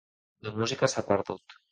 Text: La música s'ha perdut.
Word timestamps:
La 0.47 0.53
música 0.61 0.89
s'ha 0.93 1.03
perdut. 1.11 1.59